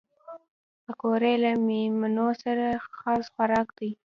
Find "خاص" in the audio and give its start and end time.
2.99-3.23